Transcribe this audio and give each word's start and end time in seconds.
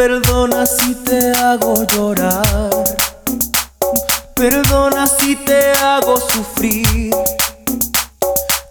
Perdona 0.00 0.64
si 0.64 0.94
te 0.94 1.30
hago 1.32 1.84
llorar. 1.84 2.84
Perdona 4.34 5.06
si 5.06 5.36
te 5.36 5.72
hago 5.72 6.18
sufrir. 6.18 7.14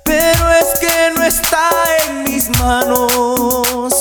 Pero 0.04 0.52
es 0.54 0.80
que 0.80 1.12
no 1.16 1.24
está 1.24 1.70
en 2.00 2.24
mis 2.24 2.50
manos. 2.58 3.94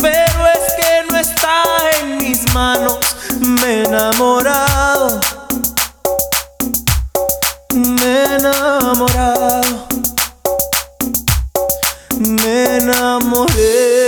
Pero 0.00 0.40
es 0.56 0.74
que 0.76 1.04
no 1.08 1.18
está 1.20 1.62
en 2.00 2.18
mis 2.18 2.52
manos. 2.52 2.98
Me 3.38 3.74
he 3.74 3.84
enamorado. 3.84 5.20
Me 7.74 8.02
he 8.02 8.34
enamorado. 8.38 9.86
Me 12.18 12.78
enamoré. 12.78 14.01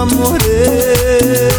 enamoré. 0.00 1.50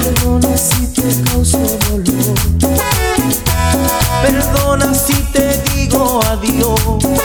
Perdona 0.00 0.56
si 0.56 0.86
te 0.92 1.22
causo 1.30 1.58
dolor. 1.88 2.34
Perdona 4.22 4.94
si 4.94 5.14
te 5.32 5.62
digo 5.74 6.20
adiós. 6.30 7.15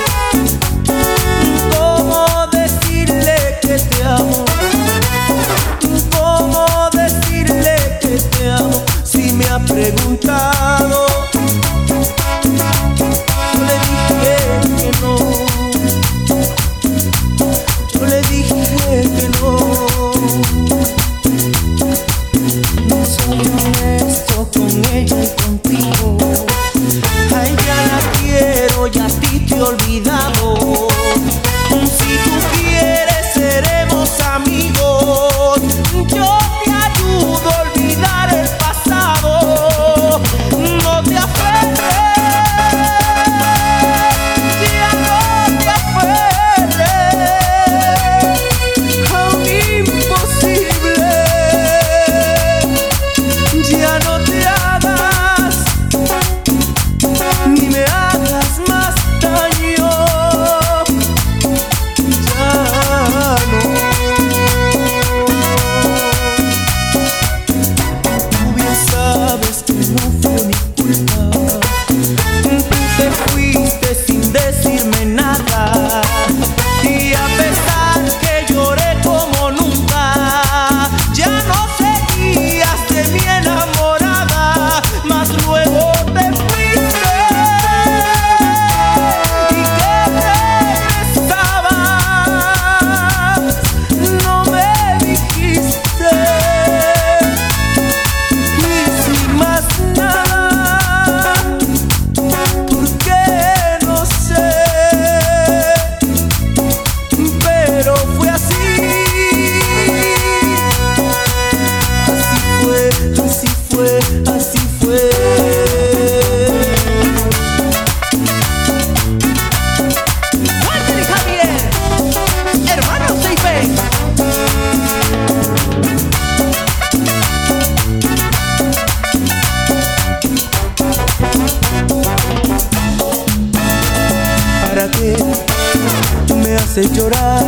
me 135.01 136.55
haces 136.55 136.91
llorar, 136.91 137.43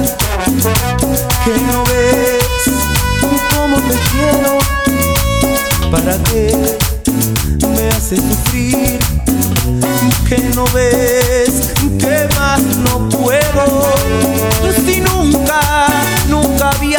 que 1.45 1.51
no 1.71 1.83
ves 1.83 2.43
cómo 3.55 3.77
te 3.77 3.95
quiero, 4.11 4.57
para 5.91 6.17
qué 6.23 6.51
me 7.75 7.89
haces 7.89 8.21
sufrir, 8.21 8.99
que 10.27 10.37
no 10.55 10.65
ves 10.73 11.73
que 11.99 12.27
más 12.39 12.59
no 12.61 13.07
puedo, 13.09 13.93
si 14.83 15.01
nunca, 15.01 15.59
nunca 16.29 16.71
vi 16.81 16.92